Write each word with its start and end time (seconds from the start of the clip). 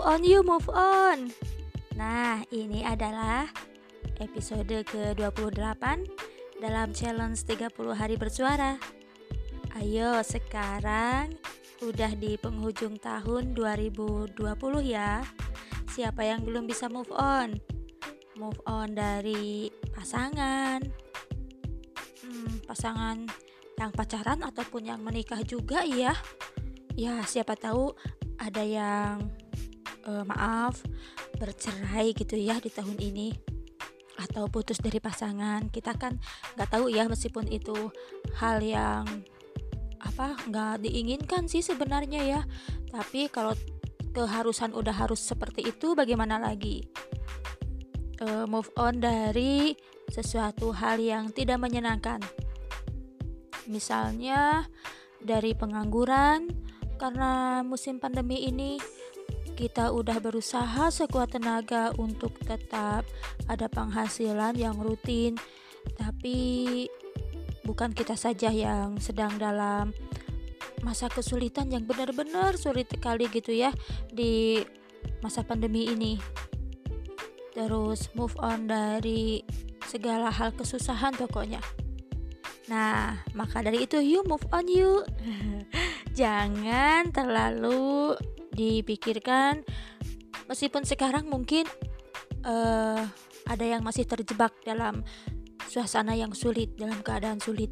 move 0.00 0.16
on 0.16 0.24
you 0.24 0.40
move 0.40 0.68
on. 0.72 1.28
Nah, 1.92 2.40
ini 2.48 2.80
adalah 2.80 3.44
episode 4.16 4.72
ke-28 4.88 5.84
dalam 6.56 6.96
challenge 6.96 7.44
30 7.44 7.68
hari 7.92 8.16
bersuara. 8.16 8.80
Ayo 9.76 10.24
sekarang 10.24 11.36
udah 11.84 12.16
di 12.16 12.40
penghujung 12.40 12.96
tahun 12.96 13.52
2020 13.52 14.40
ya. 14.88 15.20
Siapa 15.92 16.24
yang 16.24 16.48
belum 16.48 16.64
bisa 16.64 16.88
move 16.88 17.12
on? 17.12 17.60
Move 18.40 18.56
on 18.64 18.96
dari 18.96 19.68
pasangan. 19.92 20.80
Hmm, 22.24 22.52
pasangan 22.64 23.28
yang 23.76 23.92
pacaran 23.92 24.40
ataupun 24.48 24.88
yang 24.88 25.04
menikah 25.04 25.44
juga 25.44 25.84
ya. 25.84 26.16
Ya, 26.96 27.20
siapa 27.28 27.52
tahu 27.52 27.92
ada 28.40 28.64
yang 28.64 29.28
uh, 30.06 30.24
maaf 30.24 30.80
bercerai 31.36 32.12
gitu 32.16 32.36
ya 32.36 32.60
di 32.60 32.70
tahun 32.72 32.96
ini. 33.00 33.34
Atau 34.20 34.48
putus 34.52 34.78
dari 34.78 35.00
pasangan. 35.00 35.72
Kita 35.72 35.96
kan 35.96 36.20
nggak 36.56 36.68
tahu 36.68 36.92
ya 36.92 37.08
meskipun 37.08 37.48
itu 37.48 37.92
hal 38.36 38.60
yang 38.60 39.04
apa 40.00 40.36
nggak 40.48 40.84
diinginkan 40.84 41.48
sih 41.48 41.64
sebenarnya 41.64 42.20
ya. 42.24 42.40
Tapi 42.92 43.32
kalau 43.32 43.56
keharusan 44.10 44.74
udah 44.74 44.92
harus 44.92 45.22
seperti 45.22 45.70
itu 45.70 45.96
bagaimana 45.96 46.36
lagi? 46.36 46.84
Uh, 48.20 48.44
move 48.44 48.68
on 48.76 49.00
dari 49.00 49.72
sesuatu 50.12 50.76
hal 50.76 51.00
yang 51.00 51.32
tidak 51.32 51.56
menyenangkan. 51.56 52.20
Misalnya 53.70 54.68
dari 55.22 55.56
pengangguran 55.56 56.52
karena 57.00 57.64
musim 57.64 57.96
pandemi 57.96 58.44
ini 58.44 58.76
kita 59.60 59.92
udah 59.92 60.16
berusaha 60.24 60.88
sekuat 60.88 61.36
tenaga 61.36 61.92
untuk 62.00 62.32
tetap 62.40 63.04
ada 63.44 63.68
penghasilan 63.68 64.56
yang 64.56 64.80
rutin. 64.80 65.36
Tapi 66.00 66.88
bukan 67.68 67.92
kita 67.92 68.16
saja 68.16 68.48
yang 68.48 68.96
sedang 69.04 69.36
dalam 69.36 69.92
masa 70.80 71.12
kesulitan 71.12 71.68
yang 71.68 71.84
benar-benar 71.84 72.56
sulit 72.56 72.88
sekali 72.88 73.28
gitu 73.28 73.52
ya 73.52 73.68
di 74.08 74.64
masa 75.20 75.44
pandemi 75.44 75.92
ini. 75.92 76.16
Terus 77.52 78.08
move 78.16 78.32
on 78.40 78.64
dari 78.64 79.44
segala 79.84 80.32
hal 80.32 80.56
kesusahan 80.56 81.12
pokoknya. 81.20 81.60
Nah 82.72 83.20
maka 83.36 83.60
dari 83.60 83.84
itu 83.84 84.00
you 84.00 84.24
move 84.24 84.48
on 84.56 84.64
you 84.72 85.04
jangan 86.18 87.12
terlalu 87.12 88.16
dipikirkan 88.54 89.62
meskipun 90.50 90.82
sekarang 90.82 91.30
mungkin 91.30 91.66
uh, 92.42 93.02
ada 93.46 93.64
yang 93.64 93.82
masih 93.82 94.06
terjebak 94.06 94.54
dalam 94.66 95.02
suasana 95.70 96.18
yang 96.18 96.34
sulit 96.34 96.74
dalam 96.74 96.98
keadaan 97.02 97.38
sulit. 97.38 97.70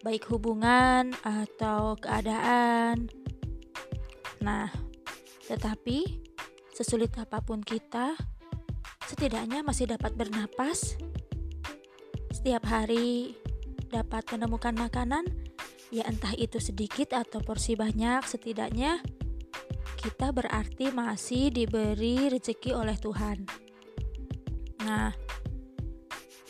Baik 0.00 0.30
hubungan 0.32 1.12
atau 1.20 1.98
keadaan. 2.00 3.12
Nah 4.40 4.72
tetapi 5.48 6.20
sesulit 6.72 7.12
apa 7.20 7.40
pun 7.44 7.60
kita 7.60 8.16
setidaknya 9.08 9.64
masih 9.64 9.90
dapat 9.90 10.16
bernapas. 10.16 10.96
Setiap 12.32 12.64
hari 12.70 13.34
dapat 13.88 14.24
menemukan 14.30 14.76
makanan 14.76 15.24
ya 15.88 16.04
entah 16.04 16.36
itu 16.36 16.60
sedikit 16.60 17.16
atau 17.16 17.40
porsi 17.40 17.72
banyak 17.72 18.20
setidaknya 18.28 19.00
kita 19.98 20.30
berarti 20.30 20.94
masih 20.94 21.50
diberi 21.50 22.30
rezeki 22.30 22.70
oleh 22.70 22.94
Tuhan. 22.94 23.42
Nah, 24.86 25.10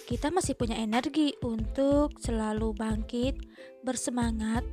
kita 0.04 0.28
masih 0.28 0.53
punya 0.53 0.76
energi 0.76 1.32
untuk 1.41 2.20
selalu 2.20 2.76
bangkit, 2.76 3.41
bersemangat, 3.81 4.69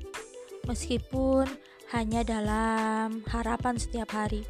meskipun 0.68 1.48
hanya 1.96 2.28
dalam 2.28 3.24
harapan 3.32 3.80
setiap 3.80 4.12
hari. 4.12 4.44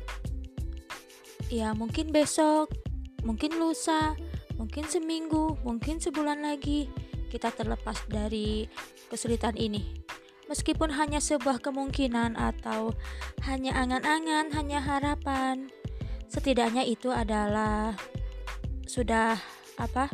Ya, 1.54 1.78
mungkin 1.78 2.10
besok, 2.10 2.74
mungkin 3.22 3.62
lusa, 3.62 4.18
mungkin 4.58 4.90
seminggu, 4.90 5.62
mungkin 5.62 6.02
sebulan 6.02 6.42
lagi 6.42 6.90
kita 7.30 7.54
terlepas 7.54 8.02
dari 8.10 8.66
kesulitan 9.06 9.54
ini 9.54 10.05
meskipun 10.48 10.94
hanya 10.96 11.22
sebuah 11.22 11.62
kemungkinan 11.62 12.38
atau 12.38 12.94
hanya 13.46 13.74
angan-angan, 13.78 14.54
hanya 14.54 14.80
harapan. 14.82 15.70
Setidaknya 16.30 16.84
itu 16.86 17.10
adalah 17.14 17.98
sudah 18.86 19.38
apa? 19.80 20.10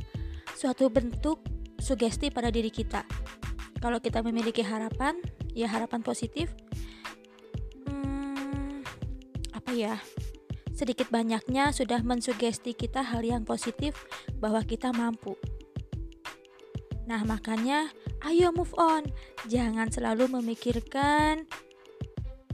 suatu 0.62 0.94
bentuk 0.94 1.41
sugesti 1.81 2.30
pada 2.30 2.53
diri 2.53 2.70
kita. 2.70 3.02
Kalau 3.81 3.97
kita 3.97 4.22
memiliki 4.22 4.62
harapan, 4.62 5.18
ya 5.58 5.66
harapan 5.66 6.06
positif. 6.06 6.53
Hmm, 7.90 8.86
apa 9.58 9.74
ya? 9.74 9.97
Sedikit 10.78 11.09
banyaknya 11.09 11.74
sudah 11.74 12.06
mensugesti 12.06 12.78
kita 12.78 13.02
hal 13.02 13.25
yang 13.25 13.41
positif 13.41 13.97
bahwa 14.38 14.62
kita 14.62 14.94
mampu. 14.94 15.34
Nah, 17.12 17.28
makanya 17.28 17.92
ayo 18.24 18.56
move 18.56 18.72
on. 18.80 19.04
Jangan 19.52 19.92
selalu 19.92 20.32
memikirkan 20.40 21.44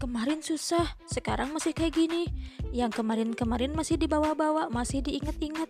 kemarin 0.01 0.41
susah, 0.41 0.97
sekarang 1.05 1.53
masih 1.53 1.77
kayak 1.77 1.93
gini. 1.93 2.25
Yang 2.73 3.05
kemarin-kemarin 3.05 3.77
masih 3.77 4.01
dibawa-bawa, 4.01 4.73
masih 4.73 5.05
diingat-ingat. 5.05 5.69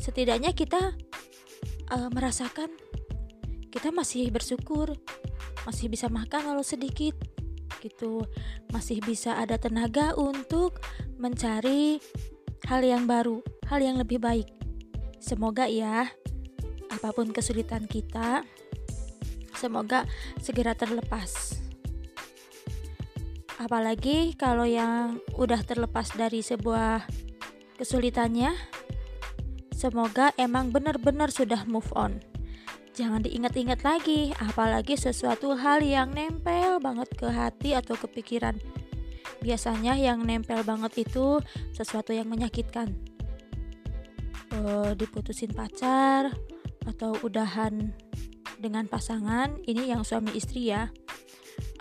Setidaknya 0.00 0.56
kita 0.56 0.96
uh, 1.92 2.08
merasakan 2.08 2.72
kita 3.68 3.92
masih 3.92 4.32
bersyukur, 4.32 4.96
masih 5.68 5.92
bisa 5.92 6.08
makan 6.08 6.48
walau 6.48 6.64
sedikit 6.64 7.12
gitu. 7.84 8.24
Masih 8.72 9.04
bisa 9.04 9.36
ada 9.36 9.60
tenaga 9.60 10.16
untuk 10.16 10.80
mencari 11.20 12.00
hal 12.64 12.80
yang 12.80 13.04
baru, 13.04 13.44
hal 13.68 13.84
yang 13.84 14.00
lebih 14.00 14.24
baik. 14.24 14.48
Semoga 15.20 15.68
ya 15.68 16.08
apa 16.92 17.08
pun 17.16 17.32
kesulitan 17.32 17.88
kita, 17.88 18.44
semoga 19.56 20.04
segera 20.38 20.76
terlepas. 20.76 21.56
Apalagi 23.56 24.34
kalau 24.34 24.66
yang 24.66 25.22
udah 25.38 25.62
terlepas 25.62 26.12
dari 26.12 26.42
sebuah 26.42 27.06
kesulitannya, 27.78 28.52
semoga 29.70 30.34
emang 30.36 30.74
benar-benar 30.74 31.30
sudah 31.30 31.64
move 31.64 31.88
on. 31.94 32.18
Jangan 32.92 33.24
diingat-ingat 33.24 33.80
lagi, 33.88 34.36
apalagi 34.36 35.00
sesuatu 35.00 35.56
hal 35.56 35.80
yang 35.80 36.12
nempel 36.12 36.76
banget 36.76 37.08
ke 37.16 37.24
hati 37.24 37.72
atau 37.72 37.96
ke 37.96 38.04
pikiran. 38.04 38.58
Biasanya 39.40 39.96
yang 39.96 40.22
nempel 40.22 40.60
banget 40.62 41.08
itu 41.08 41.40
sesuatu 41.72 42.12
yang 42.12 42.28
menyakitkan. 42.28 42.92
Uh, 44.52 44.92
diputusin 44.92 45.48
pacar, 45.56 46.28
atau 46.86 47.14
udahan 47.22 47.94
dengan 48.62 48.86
pasangan 48.86 49.58
ini 49.66 49.90
yang 49.90 50.06
suami 50.06 50.34
istri 50.38 50.70
ya. 50.70 50.90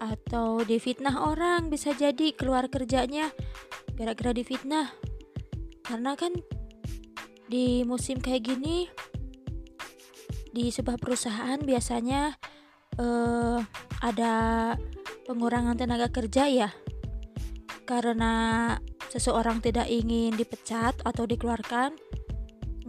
Atau 0.01 0.66
difitnah 0.66 1.22
orang 1.22 1.69
bisa 1.69 1.94
jadi 1.94 2.34
keluar 2.34 2.67
kerjanya 2.67 3.29
gara-gara 3.94 4.34
difitnah. 4.34 4.89
Karena 5.85 6.17
kan 6.17 6.34
di 7.51 7.84
musim 7.84 8.17
kayak 8.17 8.47
gini 8.47 8.88
di 10.51 10.67
sebuah 10.67 11.00
perusahaan 11.00 11.59
biasanya 11.59 12.35
uh, 13.00 13.59
ada 14.03 14.33
pengurangan 15.29 15.77
tenaga 15.77 16.09
kerja 16.09 16.50
ya. 16.50 16.69
Karena 17.86 18.75
seseorang 19.12 19.59
tidak 19.59 19.92
ingin 19.92 20.31
dipecat 20.36 21.04
atau 21.04 21.27
dikeluarkan 21.27 21.95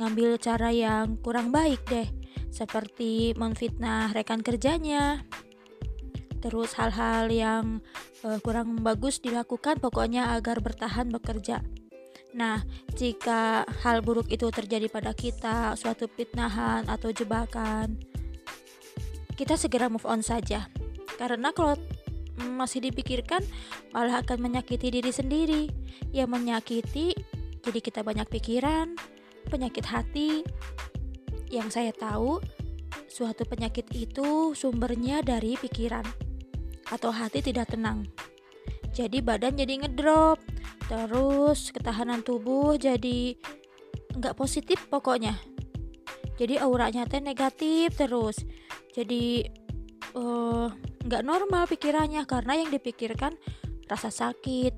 ngambil 0.02 0.34
cara 0.42 0.74
yang 0.74 1.14
kurang 1.22 1.54
baik 1.54 1.86
deh, 1.86 2.10
seperti 2.50 3.38
memfitnah 3.38 4.10
rekan 4.10 4.42
kerjanya. 4.42 5.22
Terus 6.42 6.74
hal-hal 6.74 7.30
yang 7.30 7.78
uh, 8.26 8.42
kurang 8.42 8.82
bagus 8.82 9.22
dilakukan 9.22 9.78
pokoknya 9.78 10.34
agar 10.34 10.58
bertahan 10.58 11.06
bekerja. 11.06 11.62
Nah, 12.34 12.66
jika 12.98 13.62
hal 13.86 14.02
buruk 14.02 14.26
itu 14.26 14.50
terjadi 14.50 14.90
pada 14.90 15.14
kita, 15.14 15.78
suatu 15.78 16.10
fitnahan 16.10 16.90
atau 16.90 17.14
jebakan, 17.14 17.94
kita 19.38 19.54
segera 19.54 19.86
move 19.86 20.08
on 20.08 20.24
saja. 20.24 20.66
Karena 21.14 21.54
kalau 21.54 21.78
masih 22.42 22.82
dipikirkan 22.90 23.44
malah 23.94 24.24
akan 24.24 24.42
menyakiti 24.42 24.90
diri 24.90 25.12
sendiri. 25.12 25.62
Yang 26.10 26.28
menyakiti 26.32 27.14
jadi 27.62 27.78
kita 27.78 28.00
banyak 28.02 28.26
pikiran, 28.26 28.98
penyakit 29.52 29.84
hati 29.84 30.40
yang 31.52 31.68
saya 31.68 31.92
tahu 31.92 32.40
suatu 33.12 33.44
penyakit 33.44 33.84
itu 33.92 34.56
sumbernya 34.56 35.20
dari 35.20 35.60
pikiran 35.60 36.08
atau 36.88 37.12
hati 37.12 37.44
tidak 37.44 37.68
tenang. 37.68 38.08
Jadi 38.96 39.20
badan 39.20 39.56
jadi 39.56 39.84
ngedrop, 39.84 40.40
terus 40.88 41.72
ketahanan 41.72 42.24
tubuh 42.24 42.76
jadi 42.76 43.36
nggak 44.12 44.36
positif 44.36 44.76
pokoknya 44.92 45.32
jadi 46.36 46.64
auranya 46.64 47.08
teh 47.08 47.20
negatif 47.24 47.96
terus 47.96 48.44
jadi 48.92 49.48
uh, 50.16 50.68
nggak 51.06 51.24
normal 51.24 51.64
pikirannya 51.64 52.28
karena 52.28 52.60
yang 52.60 52.68
dipikirkan 52.68 53.36
rasa 53.88 54.12
sakit 54.12 54.76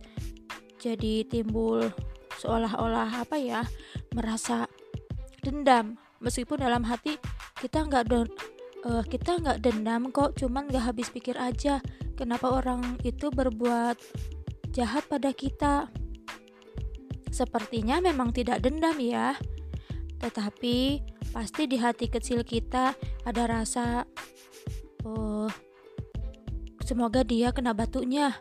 jadi 0.78 1.26
timbul 1.26 1.82
seolah-olah 2.38 3.26
apa 3.26 3.36
ya 3.38 3.62
merasa 4.14 4.70
dendam. 5.42 5.98
Meskipun 6.22 6.62
dalam 6.62 6.86
hati 6.86 7.20
kita 7.60 7.84
nggak 7.84 8.08
uh, 8.86 9.04
kita 9.04 9.42
nggak 9.42 9.60
dendam 9.60 10.08
kok 10.08 10.38
cuman 10.38 10.70
nggak 10.70 10.94
habis 10.94 11.12
pikir 11.12 11.36
aja 11.36 11.84
kenapa 12.16 12.48
orang 12.48 12.96
itu 13.02 13.28
berbuat 13.28 13.98
jahat 14.72 15.04
pada 15.10 15.34
kita? 15.34 15.90
Sepertinya 17.34 17.98
memang 17.98 18.30
tidak 18.30 18.62
dendam 18.62 18.96
ya. 19.02 19.34
Tetapi 20.22 21.02
pasti 21.34 21.66
di 21.66 21.76
hati 21.82 22.06
kecil 22.06 22.46
kita 22.46 22.94
ada 23.26 23.42
rasa 23.50 24.06
oh 25.02 25.50
semoga 26.86 27.26
dia 27.26 27.50
kena 27.50 27.74
batunya. 27.74 28.38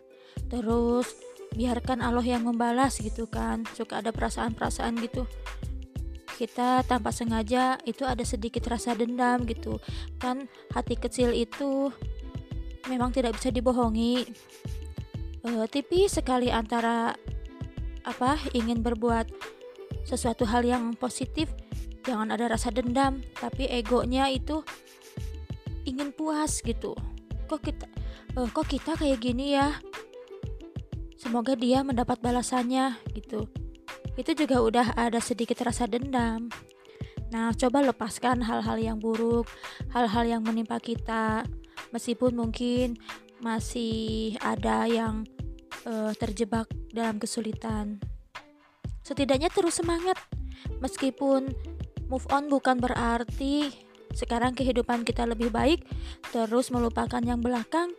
Terus 0.47 1.09
biarkan 1.57 2.05
Allah 2.05 2.25
yang 2.25 2.45
membalas 2.45 3.01
gitu 3.01 3.25
kan. 3.25 3.65
Suka 3.73 4.05
ada 4.05 4.13
perasaan-perasaan 4.13 4.93
gitu 5.01 5.25
kita 6.43 6.83
tanpa 6.83 7.15
sengaja 7.15 7.79
itu 7.87 8.03
ada 8.03 8.19
sedikit 8.27 8.67
rasa 8.67 8.91
dendam 8.91 9.47
gitu. 9.47 9.79
Kan 10.19 10.51
hati 10.75 10.99
kecil 10.99 11.31
itu 11.31 11.87
memang 12.91 13.15
tidak 13.15 13.39
bisa 13.39 13.47
dibohongi. 13.47 14.27
Uh, 15.47 15.63
tipis 15.71 16.19
sekali 16.19 16.51
antara 16.51 17.15
apa 18.03 18.35
ingin 18.51 18.83
berbuat 18.83 19.31
sesuatu 20.03 20.43
hal 20.43 20.67
yang 20.67 20.91
positif 20.99 21.47
jangan 22.03 22.35
ada 22.35 22.51
rasa 22.51 22.67
dendam 22.75 23.23
tapi 23.39 23.71
egonya 23.71 24.27
itu 24.27 24.67
ingin 25.87 26.11
puas 26.11 26.59
gitu. 26.59 26.91
Kok 27.47 27.59
kita 27.63 27.87
uh, 28.35 28.51
kok 28.51 28.67
kita 28.67 28.99
kayak 28.99 29.23
gini 29.23 29.55
ya? 29.55 29.79
Semoga 31.15 31.55
dia 31.55 31.87
mendapat 31.87 32.19
balasannya 32.19 32.99
gitu 33.15 33.47
itu 34.13 34.31
juga 34.37 34.61
udah 34.61 34.87
ada 34.93 35.17
sedikit 35.17 35.61
rasa 35.65 35.89
dendam. 35.89 36.49
Nah, 37.33 37.49
coba 37.57 37.81
lepaskan 37.81 38.45
hal-hal 38.45 38.77
yang 38.77 38.97
buruk, 39.01 39.49
hal-hal 39.89 40.25
yang 40.37 40.41
menimpa 40.45 40.77
kita, 40.77 41.41
meskipun 41.89 42.37
mungkin 42.37 42.93
masih 43.41 44.37
ada 44.37 44.85
yang 44.85 45.25
uh, 45.89 46.13
terjebak 46.13 46.69
dalam 46.93 47.17
kesulitan. 47.17 47.97
Setidaknya 49.01 49.49
terus 49.49 49.81
semangat, 49.81 50.15
meskipun 50.77 51.49
move 52.05 52.29
on 52.29 52.47
bukan 52.53 52.77
berarti 52.77 53.73
sekarang 54.13 54.53
kehidupan 54.53 55.01
kita 55.01 55.25
lebih 55.25 55.49
baik, 55.49 55.81
terus 56.29 56.69
melupakan 56.69 57.19
yang 57.19 57.41
belakang, 57.41 57.89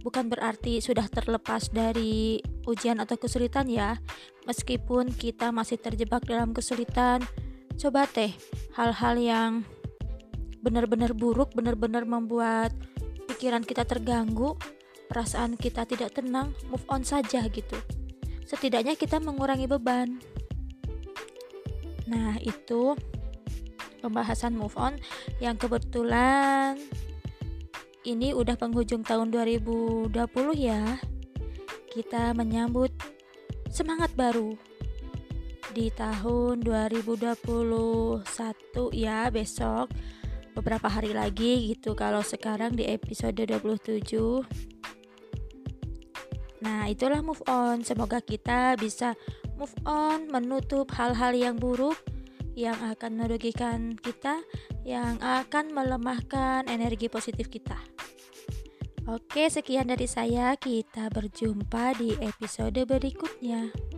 bukan 0.00 0.32
berarti 0.32 0.80
sudah 0.80 1.06
terlepas 1.08 1.68
dari 1.68 2.40
ujian 2.64 3.00
atau 3.00 3.20
kesulitan 3.20 3.68
ya. 3.68 4.00
Meskipun 4.48 5.12
kita 5.12 5.52
masih 5.52 5.76
terjebak 5.76 6.24
dalam 6.24 6.56
kesulitan, 6.56 7.20
coba 7.76 8.08
teh 8.08 8.32
hal-hal 8.76 9.14
yang 9.20 9.52
benar-benar 10.60 11.16
buruk, 11.16 11.52
benar-benar 11.56 12.04
membuat 12.04 12.72
pikiran 13.28 13.64
kita 13.64 13.84
terganggu, 13.88 14.56
perasaan 15.08 15.56
kita 15.56 15.88
tidak 15.88 16.16
tenang, 16.16 16.52
move 16.68 16.84
on 16.88 17.04
saja 17.04 17.44
gitu. 17.48 17.78
Setidaknya 18.44 18.96
kita 18.98 19.22
mengurangi 19.22 19.70
beban. 19.70 20.20
Nah, 22.10 22.36
itu 22.42 22.98
pembahasan 24.02 24.56
move 24.56 24.74
on 24.74 24.98
yang 25.38 25.54
kebetulan 25.60 26.80
ini 28.08 28.32
udah 28.32 28.56
penghujung 28.56 29.04
tahun 29.04 29.28
2020 29.28 30.12
ya. 30.56 30.96
Kita 31.90 32.32
menyambut 32.32 32.94
semangat 33.68 34.14
baru 34.16 34.56
di 35.76 35.92
tahun 35.92 36.64
2021 36.64 38.24
ya 38.96 39.28
besok. 39.28 39.92
Beberapa 40.56 40.90
hari 40.90 41.14
lagi 41.14 41.74
gitu 41.74 41.94
kalau 41.94 42.24
sekarang 42.26 42.74
di 42.74 42.82
episode 42.88 43.38
27 43.38 44.02
Nah 46.60 46.90
itulah 46.90 47.22
move 47.22 47.40
on. 47.48 47.86
Semoga 47.86 48.20
kita 48.20 48.76
bisa 48.76 49.16
move 49.56 49.72
on 49.88 50.28
Menutup 50.28 50.90
hal-hal 50.92 51.32
yang 51.32 51.56
buruk 51.56 51.96
Yang 52.60 52.92
akan 52.92 53.12
merugikan 53.16 53.96
kita 53.96 54.44
Yang 54.84 55.16
akan 55.24 55.72
melemahkan 55.72 56.68
energi 56.68 57.08
positif 57.08 57.48
kita 57.48 57.80
Oke, 59.08 59.50
sekian 59.50 59.90
dari 59.90 60.06
saya. 60.06 60.54
Kita 60.54 61.10
berjumpa 61.10 61.98
di 61.98 62.14
episode 62.20 62.78
berikutnya. 62.84 63.89